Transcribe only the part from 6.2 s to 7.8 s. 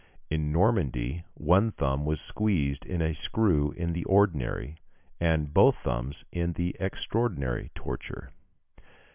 in the extraordinary